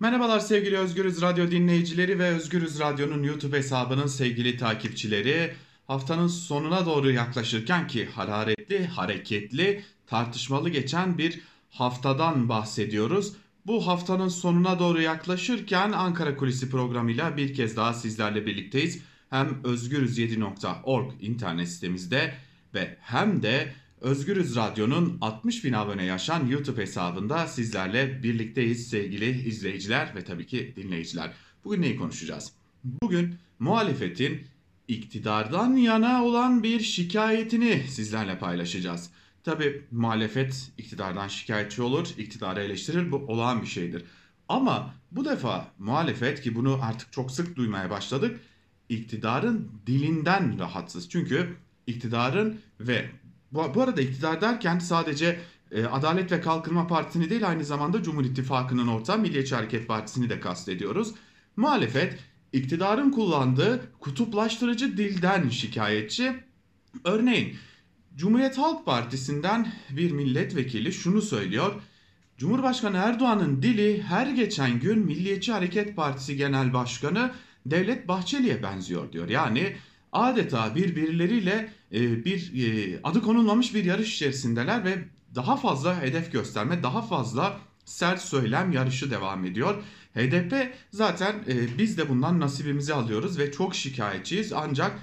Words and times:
Merhabalar 0.00 0.40
sevgili 0.40 0.78
Özgürüz 0.78 1.22
Radyo 1.22 1.50
dinleyicileri 1.50 2.18
ve 2.18 2.28
Özgürüz 2.28 2.80
Radyo'nun 2.80 3.22
YouTube 3.22 3.56
hesabının 3.56 4.06
sevgili 4.06 4.56
takipçileri. 4.56 5.54
Haftanın 5.86 6.26
sonuna 6.26 6.86
doğru 6.86 7.10
yaklaşırken 7.10 7.86
ki 7.86 8.06
hararetli, 8.06 8.86
hareketli, 8.86 9.84
tartışmalı 10.06 10.70
geçen 10.70 11.18
bir 11.18 11.40
haftadan 11.70 12.48
bahsediyoruz. 12.48 13.32
Bu 13.66 13.86
haftanın 13.86 14.28
sonuna 14.28 14.78
doğru 14.78 15.00
yaklaşırken 15.00 15.92
Ankara 15.92 16.36
Kulisi 16.36 16.70
programıyla 16.70 17.36
bir 17.36 17.54
kez 17.54 17.76
daha 17.76 17.94
sizlerle 17.94 18.46
birlikteyiz. 18.46 19.02
Hem 19.30 19.48
özgürüz7.org 19.64 21.12
internet 21.20 21.68
sitemizde 21.68 22.34
ve 22.74 22.96
hem 23.00 23.42
de 23.42 23.72
Özgürüz 24.00 24.56
Radyo'nun 24.56 25.18
60 25.20 25.64
bin 25.64 25.72
abone 25.72 26.04
yaşan 26.04 26.46
YouTube 26.46 26.82
hesabında 26.82 27.46
sizlerle 27.46 28.22
birlikteyiz 28.22 28.88
sevgili 28.88 29.48
izleyiciler 29.48 30.14
ve 30.14 30.24
tabii 30.24 30.46
ki 30.46 30.72
dinleyiciler. 30.76 31.32
Bugün 31.64 31.82
neyi 31.82 31.96
konuşacağız? 31.96 32.52
Bugün 32.84 33.34
muhalefetin 33.58 34.46
iktidardan 34.88 35.76
yana 35.76 36.24
olan 36.24 36.62
bir 36.62 36.80
şikayetini 36.80 37.84
sizlerle 37.88 38.38
paylaşacağız. 38.38 39.10
Tabi 39.44 39.82
muhalefet 39.90 40.72
iktidardan 40.78 41.28
şikayetçi 41.28 41.82
olur, 41.82 42.08
iktidarı 42.18 42.62
eleştirir 42.62 43.12
bu 43.12 43.16
olağan 43.16 43.62
bir 43.62 43.66
şeydir. 43.66 44.04
Ama 44.48 44.94
bu 45.10 45.24
defa 45.24 45.72
muhalefet 45.78 46.40
ki 46.42 46.54
bunu 46.54 46.78
artık 46.82 47.12
çok 47.12 47.30
sık 47.30 47.56
duymaya 47.56 47.90
başladık, 47.90 48.40
iktidarın 48.88 49.70
dilinden 49.86 50.58
rahatsız. 50.58 51.08
Çünkü 51.08 51.56
iktidarın 51.86 52.60
ve 52.80 53.10
bu, 53.52 53.74
bu 53.74 53.82
arada 53.82 54.00
iktidar 54.00 54.40
derken 54.40 54.78
sadece 54.78 55.40
e, 55.70 55.84
Adalet 55.84 56.32
ve 56.32 56.40
Kalkınma 56.40 56.86
Partisi'ni 56.86 57.30
değil 57.30 57.48
aynı 57.48 57.64
zamanda 57.64 58.02
Cumhur 58.02 58.24
İttifakı'nın 58.24 58.88
ortağı 58.88 59.18
Milliyetçi 59.18 59.54
Hareket 59.54 59.88
Partisi'ni 59.88 60.30
de 60.30 60.40
kastediyoruz. 60.40 61.14
Muhalefet 61.56 62.18
iktidarın 62.52 63.10
kullandığı 63.10 63.92
kutuplaştırıcı 64.00 64.96
dilden 64.96 65.48
şikayetçi. 65.48 66.32
Örneğin 67.04 67.56
Cumhuriyet 68.16 68.58
Halk 68.58 68.86
Partisi'nden 68.86 69.72
bir 69.90 70.10
milletvekili 70.10 70.92
şunu 70.92 71.22
söylüyor. 71.22 71.74
Cumhurbaşkanı 72.36 72.96
Erdoğan'ın 72.96 73.62
dili 73.62 74.02
her 74.02 74.26
geçen 74.26 74.80
gün 74.80 74.98
Milliyetçi 74.98 75.52
Hareket 75.52 75.96
Partisi 75.96 76.36
Genel 76.36 76.72
Başkanı 76.72 77.32
Devlet 77.66 78.08
Bahçeli'ye 78.08 78.62
benziyor 78.62 79.12
diyor. 79.12 79.28
Yani 79.28 79.76
adeta 80.12 80.74
birbirleriyle 80.74 81.72
e, 81.92 82.24
bir 82.24 82.52
e, 82.54 83.00
adı 83.04 83.22
konulmamış 83.22 83.74
bir 83.74 83.84
yarış 83.84 84.14
içerisindeler 84.14 84.84
ve 84.84 85.04
daha 85.34 85.56
fazla 85.56 86.02
hedef 86.02 86.32
gösterme, 86.32 86.82
daha 86.82 87.02
fazla 87.02 87.60
sert 87.84 88.22
söylem 88.22 88.72
yarışı 88.72 89.10
devam 89.10 89.44
ediyor. 89.44 89.82
HDP 90.14 90.74
zaten 90.90 91.34
e, 91.48 91.78
biz 91.78 91.98
de 91.98 92.08
bundan 92.08 92.40
nasibimizi 92.40 92.94
alıyoruz 92.94 93.38
ve 93.38 93.52
çok 93.52 93.74
şikayetçiyiz 93.74 94.52
ancak 94.52 94.98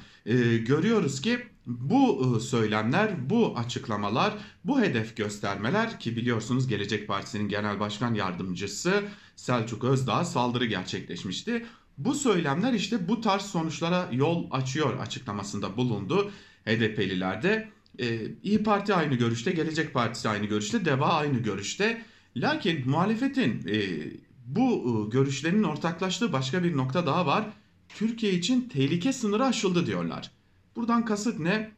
görüyoruz 0.65 1.21
ki 1.21 1.39
bu 1.65 2.39
söylemler, 2.39 3.29
bu 3.29 3.57
açıklamalar, 3.57 4.33
bu 4.63 4.81
hedef 4.81 5.17
göstermeler 5.17 5.99
ki 5.99 6.15
biliyorsunuz 6.15 6.67
Gelecek 6.67 7.07
Partisi'nin 7.07 7.49
Genel 7.49 7.79
Başkan 7.79 8.13
Yardımcısı 8.13 9.03
Selçuk 9.35 9.83
Özdağ 9.83 10.25
saldırı 10.25 10.65
gerçekleşmişti. 10.65 11.65
Bu 11.97 12.15
söylemler 12.15 12.73
işte 12.73 13.07
bu 13.07 13.21
tarz 13.21 13.41
sonuçlara 13.41 14.09
yol 14.11 14.47
açıyor 14.51 14.99
açıklamasında 14.99 15.77
bulundu. 15.77 16.31
HDP'liler 16.65 17.43
de 17.43 17.69
e, 17.99 18.19
İyi 18.43 18.63
Parti 18.63 18.93
aynı 18.93 19.15
görüşte, 19.15 19.51
Gelecek 19.51 19.93
Partisi 19.93 20.29
aynı 20.29 20.45
görüşte, 20.45 20.85
DEVA 20.85 21.13
aynı 21.13 21.37
görüşte. 21.37 22.05
Lakin 22.37 22.89
muhalefetin 22.89 23.67
e, 23.67 23.79
bu 24.45 24.71
e, 24.71 25.09
görüşlerinin 25.09 25.63
ortaklaştığı 25.63 26.33
başka 26.33 26.63
bir 26.63 26.77
nokta 26.77 27.05
daha 27.05 27.25
var. 27.25 27.45
Türkiye 27.89 28.33
için 28.33 28.69
tehlike 28.69 29.13
sınırı 29.13 29.45
aşıldı 29.45 29.85
diyorlar. 29.85 30.31
Buradan 30.75 31.05
kasıt 31.05 31.39
ne? 31.39 31.71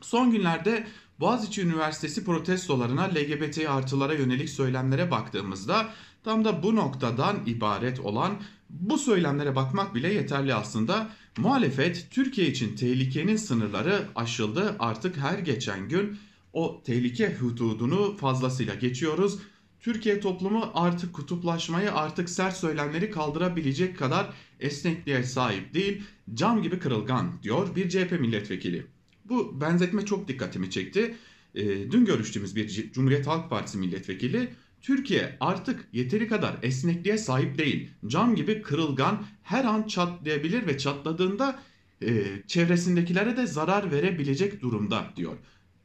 Son 0.00 0.30
günlerde 0.30 0.86
Boğaziçi 1.20 1.62
Üniversitesi 1.62 2.24
protestolarına 2.24 3.02
LGBT 3.02 3.58
artılara 3.68 4.14
yönelik 4.14 4.50
söylemlere 4.50 5.10
baktığımızda 5.10 5.88
tam 6.24 6.44
da 6.44 6.62
bu 6.62 6.76
noktadan 6.76 7.36
ibaret 7.46 8.00
olan 8.00 8.42
bu 8.70 8.98
söylemlere 8.98 9.56
bakmak 9.56 9.94
bile 9.94 10.12
yeterli 10.12 10.54
aslında. 10.54 11.10
Muhalefet 11.38 12.06
Türkiye 12.10 12.48
için 12.48 12.76
tehlikenin 12.76 13.36
sınırları 13.36 14.08
aşıldı. 14.14 14.76
Artık 14.78 15.16
her 15.16 15.38
geçen 15.38 15.88
gün 15.88 16.18
o 16.52 16.82
tehlike 16.84 17.34
hududunu 17.34 18.16
fazlasıyla 18.16 18.74
geçiyoruz. 18.74 19.38
Türkiye 19.80 20.20
toplumu 20.20 20.70
artık 20.74 21.12
kutuplaşmayı, 21.12 21.94
artık 21.94 22.30
sert 22.30 22.56
söylemleri 22.56 23.10
kaldırabilecek 23.10 23.98
kadar 23.98 24.30
esnekliğe 24.60 25.22
sahip 25.22 25.74
değil. 25.74 26.02
Cam 26.34 26.62
gibi 26.62 26.78
kırılgan 26.78 27.42
diyor 27.42 27.76
bir 27.76 27.88
CHP 27.88 28.20
milletvekili. 28.20 28.99
Bu 29.30 29.60
benzetme 29.60 30.04
çok 30.04 30.28
dikkatimi 30.28 30.70
çekti. 30.70 31.14
E, 31.54 31.90
dün 31.90 32.04
görüştüğümüz 32.04 32.56
bir 32.56 32.92
Cumhuriyet 32.92 33.26
Halk 33.26 33.50
Partisi 33.50 33.78
milletvekili 33.78 34.48
Türkiye 34.80 35.36
artık 35.40 35.88
yeteri 35.92 36.28
kadar 36.28 36.56
esnekliğe 36.62 37.18
sahip 37.18 37.58
değil. 37.58 37.90
Cam 38.06 38.34
gibi 38.34 38.62
kırılgan 38.62 39.24
her 39.42 39.64
an 39.64 39.82
çatlayabilir 39.82 40.66
ve 40.66 40.78
çatladığında 40.78 41.58
e, 42.02 42.24
çevresindekilere 42.46 43.36
de 43.36 43.46
zarar 43.46 43.90
verebilecek 43.90 44.62
durumda 44.62 45.04
diyor. 45.16 45.36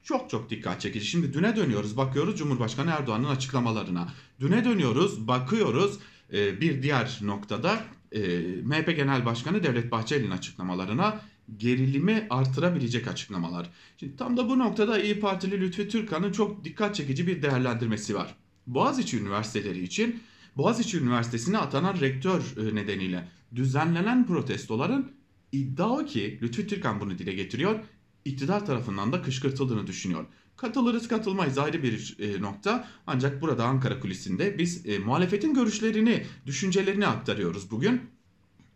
Çok 0.04 0.30
çok 0.30 0.50
dikkat 0.50 0.82
çekici. 0.82 1.06
Şimdi 1.06 1.34
düne 1.34 1.56
dönüyoruz 1.56 1.98
bakıyoruz 1.98 2.38
Cumhurbaşkanı 2.38 2.92
Erdoğan'ın 2.92 3.30
açıklamalarına. 3.30 4.08
Düne 4.40 4.66
dönüyoruz 4.66 5.28
bakıyoruz 5.28 6.00
e, 6.34 6.62
bir 6.62 6.84
diğer 6.84 7.20
noktada 7.22 7.84
e, 8.12 8.20
MHP 8.64 8.96
Genel 8.96 9.26
Başkanı 9.26 9.64
Devlet 9.64 9.92
Bahçeli'nin 9.92 10.32
açıklamalarına 10.32 11.22
gerilimi 11.58 12.28
artırabilecek 12.30 13.08
açıklamalar. 13.08 13.70
Şimdi 13.98 14.16
tam 14.16 14.38
da 14.38 14.50
bu 14.50 14.60
noktada 14.60 15.00
İyi 15.00 15.20
Partili 15.20 15.62
Lütfi 15.62 15.88
Türkan'ın 15.88 16.32
çok 16.32 16.64
dikkat 16.64 16.96
çekici 16.96 17.28
bir 17.28 17.42
değerlendirmesi 17.42 18.16
var. 18.16 18.36
Boğaziçi 18.68 19.20
Üniversiteleri 19.20 19.84
için 19.84 20.20
Boğaziçi 20.58 20.98
Üniversitesi'ne 20.98 21.58
atanan 21.58 22.00
rektör 22.00 22.42
e, 22.58 22.76
nedeniyle 22.76 23.28
düzenlenen 23.56 24.28
protestoların 24.28 25.12
iddia 25.52 25.90
o 25.90 26.06
ki 26.06 26.40
Lütfi 26.42 26.68
Türkan 26.68 27.00
bunu 27.00 27.18
dile 27.18 27.34
getiriyor. 27.34 27.80
iktidar 28.26 28.66
tarafından 28.66 29.14
da 29.14 29.22
kışkırtıldığını 29.22 29.88
düşünüyor. 29.88 30.26
Katılırız 30.58 31.08
katılmayız 31.08 31.58
ayrı 31.58 31.84
bir 31.84 32.18
e, 32.20 32.42
nokta. 32.42 32.88
Ancak 33.08 33.42
burada 33.42 33.66
Ankara 33.66 34.00
kulisinde 34.00 34.58
biz 34.58 34.86
e, 34.86 35.00
muhalefetin 35.00 35.54
görüşlerini, 35.54 36.26
düşüncelerini 36.46 37.08
aktarıyoruz 37.08 37.72
bugün. 37.72 38.02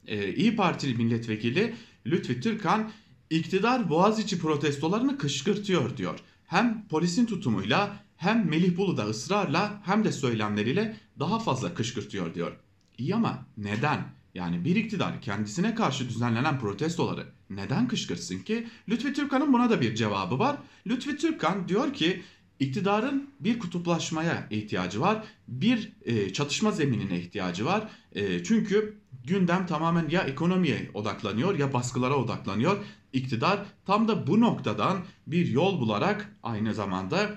E, 0.07 0.34
İyi 0.34 0.56
Partili 0.56 0.96
milletvekili 0.96 1.75
Lütfi 2.06 2.42
Türkan 2.42 2.92
iktidar 3.30 3.90
Boğaziçi 3.90 4.40
protestolarını 4.40 5.18
kışkırtıyor 5.18 5.98
diyor. 5.98 6.20
Hem 6.46 6.88
polisin 6.88 7.26
tutumuyla 7.26 8.04
hem 8.18 8.50
Melih 8.50 8.78
Bulu 8.78 8.98
da 8.98 9.06
ısrarla 9.06 9.82
hem 9.86 10.04
de 10.04 10.12
söylemleriyle 10.12 10.98
daha 11.20 11.40
fazla 11.40 11.74
kışkırtıyor 11.74 12.34
diyor. 12.34 12.52
İyi 12.98 13.16
ama 13.16 13.46
neden? 13.58 14.20
Yani 14.34 14.66
bir 14.66 14.76
iktidar 14.76 15.22
kendisine 15.22 15.76
karşı 15.76 16.10
düzenlenen 16.10 16.60
protestoları 16.60 17.26
neden 17.50 17.88
kışkırtsın 17.88 18.40
ki? 18.40 18.68
Lütfi 18.90 19.14
Türkan'ın 19.14 19.54
buna 19.54 19.70
da 19.70 19.81
bir 19.81 19.96
cevabı 19.96 20.40
var. 20.40 20.58
Lütfi 20.88 21.18
Türkan 21.18 21.68
diyor 21.68 21.94
ki 21.94 22.22
iktidarın 22.60 23.30
bir 23.40 23.60
kutuplaşmaya 23.60 24.48
ihtiyacı 24.50 25.02
var. 25.02 25.24
Bir 25.48 25.94
e, 26.06 26.34
çatışma 26.34 26.72
zeminine 26.72 27.20
ihtiyacı 27.20 27.66
var. 27.66 27.90
E, 28.12 28.44
çünkü 28.44 28.98
gündem 29.25 29.66
tamamen 29.66 30.09
ya 30.09 30.22
ekonomiye 30.22 30.90
odaklanıyor 30.94 31.59
ya 31.59 31.74
baskılara 31.74 32.16
odaklanıyor. 32.16 32.78
İktidar 33.13 33.59
tam 33.85 34.07
da 34.07 34.28
bu 34.28 34.41
noktadan 34.41 35.00
bir 35.28 35.47
yol 35.47 35.80
bularak 35.80 36.35
aynı 36.44 36.74
zamanda 36.74 37.30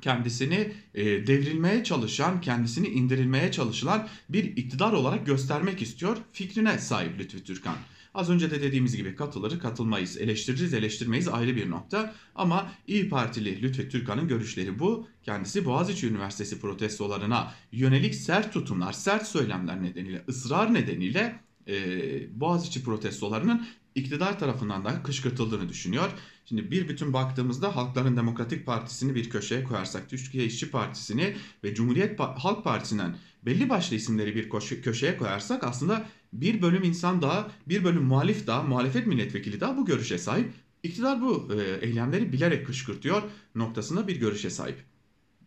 kendisini 0.00 0.72
e, 0.94 1.04
devrilmeye 1.04 1.84
çalışan, 1.84 2.40
kendisini 2.40 2.88
indirilmeye 2.88 3.52
çalışılan 3.52 4.08
bir 4.28 4.44
iktidar 4.44 4.92
olarak 4.92 5.26
göstermek 5.26 5.82
istiyor. 5.82 6.16
Fikrine 6.32 6.78
sahip 6.78 7.18
Lütfü 7.18 7.44
Türkan. 7.44 7.76
Az 8.14 8.30
önce 8.30 8.50
de 8.50 8.62
dediğimiz 8.62 8.96
gibi 8.96 9.14
katılır, 9.14 9.58
katılmayız, 9.58 10.16
eleştiririz, 10.16 10.74
eleştirmeyiz 10.74 11.28
ayrı 11.28 11.56
bir 11.56 11.70
nokta. 11.70 12.14
Ama 12.34 12.72
İyi 12.86 13.08
Partili 13.08 13.62
Lütfü 13.62 13.88
Türkan'ın 13.88 14.28
görüşleri 14.28 14.78
bu. 14.78 15.08
Kendisi 15.22 15.64
Boğaziçi 15.64 16.06
Üniversitesi 16.06 16.60
protestolarına 16.60 17.54
yönelik 17.72 18.14
sert 18.14 18.52
tutumlar, 18.52 18.92
sert 18.92 19.26
söylemler 19.26 19.82
nedeniyle, 19.82 20.24
ısrar 20.28 20.74
nedeniyle 20.74 21.40
e, 21.68 22.40
Boğaziçi 22.40 22.84
protestolarının 22.84 23.66
iktidar 23.94 24.38
tarafından 24.38 24.84
da 24.84 25.02
kışkırtıldığını 25.02 25.68
düşünüyor. 25.68 26.10
Şimdi 26.44 26.70
bir 26.70 26.88
bütün 26.88 27.12
baktığımızda 27.12 27.76
Halkların 27.76 28.16
Demokratik 28.16 28.66
Partisi'ni 28.66 29.14
bir 29.14 29.30
köşeye 29.30 29.64
koyarsak, 29.64 30.10
Türkiye 30.10 30.44
İşçi 30.44 30.70
Partisi'ni 30.70 31.36
ve 31.64 31.74
Cumhuriyet 31.74 32.20
Halk 32.20 32.64
Partisi'nden 32.64 33.16
belli 33.42 33.68
başlı 33.68 33.96
isimleri 33.96 34.34
bir 34.34 34.50
köşeye 34.82 35.16
koyarsak 35.16 35.64
aslında 35.64 36.06
bir 36.32 36.62
bölüm 36.62 36.82
insan 36.82 37.22
daha, 37.22 37.50
bir 37.68 37.84
bölüm 37.84 38.02
muhalif 38.04 38.46
daha, 38.46 38.62
muhalefet 38.62 39.06
milletvekili 39.06 39.60
daha 39.60 39.76
bu 39.76 39.84
görüşe 39.84 40.18
sahip. 40.18 40.52
İktidar 40.82 41.20
bu 41.20 41.48
e, 41.54 41.86
eylemleri 41.86 42.32
bilerek 42.32 42.66
kışkırtıyor 42.66 43.22
noktasında 43.54 44.08
bir 44.08 44.16
görüşe 44.16 44.50
sahip. 44.50 44.76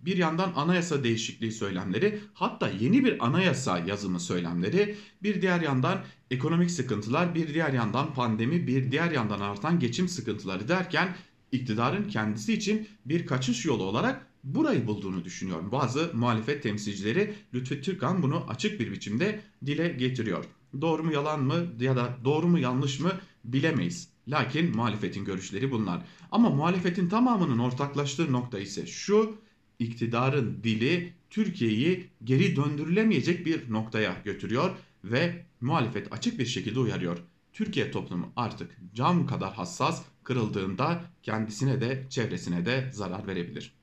bir 0.01 0.17
yandan 0.17 0.53
anayasa 0.55 1.03
değişikliği 1.03 1.51
söylemleri, 1.51 2.19
hatta 2.33 2.69
yeni 2.69 3.05
bir 3.05 3.25
anayasa 3.25 3.79
yazımı 3.79 4.19
söylemleri, 4.19 4.95
bir 5.23 5.41
diğer 5.41 5.61
yandan 5.61 6.01
ekonomik 6.31 6.71
sıkıntılar, 6.71 7.35
bir 7.35 7.53
diğer 7.53 7.73
yandan 7.73 8.13
pandemi, 8.13 8.67
bir 8.67 8.91
diğer 8.91 9.11
yandan 9.11 9.39
artan 9.39 9.79
geçim 9.79 10.07
sıkıntıları 10.07 10.67
derken 10.67 11.15
iktidarın 11.51 12.09
kendisi 12.09 12.53
için 12.53 12.87
bir 13.05 13.25
kaçış 13.25 13.65
yolu 13.65 13.83
olarak 13.83 14.27
burayı 14.43 14.87
bulduğunu 14.87 15.25
düşünüyorum. 15.25 15.71
Bazı 15.71 16.11
muhalefet 16.13 16.63
temsilcileri 16.63 17.33
Lütfü 17.53 17.81
Türkan 17.81 18.23
bunu 18.23 18.45
açık 18.49 18.79
bir 18.79 18.91
biçimde 18.91 19.41
dile 19.65 19.87
getiriyor. 19.87 20.45
Doğru 20.81 21.03
mu 21.03 21.13
yalan 21.13 21.43
mı 21.43 21.65
ya 21.79 21.95
da 21.95 22.17
doğru 22.25 22.47
mu 22.47 22.59
yanlış 22.59 22.99
mı 22.99 23.11
bilemeyiz. 23.43 24.09
Lakin 24.27 24.75
muhalefetin 24.75 25.25
görüşleri 25.25 25.71
bunlar. 25.71 26.05
Ama 26.31 26.49
muhalefetin 26.49 27.09
tamamının 27.09 27.59
ortaklaştığı 27.59 28.31
nokta 28.31 28.59
ise 28.59 28.87
şu 28.87 29.37
iktidarın 29.79 30.59
dili 30.63 31.13
Türkiye'yi 31.29 32.09
geri 32.23 32.55
döndürülemeyecek 32.55 33.45
bir 33.45 33.71
noktaya 33.73 34.21
götürüyor 34.25 34.75
ve 35.03 35.45
muhalefet 35.61 36.13
açık 36.13 36.39
bir 36.39 36.45
şekilde 36.45 36.79
uyarıyor. 36.79 37.17
Türkiye 37.53 37.91
toplumu 37.91 38.31
artık 38.35 38.77
cam 38.93 39.27
kadar 39.27 39.53
hassas 39.53 40.03
kırıldığında 40.23 41.03
kendisine 41.23 41.81
de 41.81 42.07
çevresine 42.09 42.65
de 42.65 42.89
zarar 42.93 43.27
verebilir. 43.27 43.73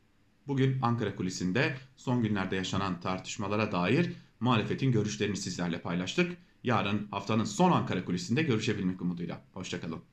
Bugün 0.47 0.79
Ankara 0.83 1.17
kulisinde 1.17 1.77
son 1.97 2.23
günlerde 2.23 2.57
yaşanan 2.57 3.01
tartışmalara 3.01 3.73
dair 3.73 4.13
muhalefetin 4.41 4.93
görüşlerini 4.93 5.37
sizlerle 5.37 5.81
paylaştık. 5.81 6.37
Yarın 6.65 7.09
haftanın 7.11 7.45
son 7.45 7.73
Ankara 7.73 8.05
kulisinde 8.05 8.43
görüşebilmek 8.43 9.03
umuduyla. 9.03 9.45
Hoşçakalın. 9.55 10.09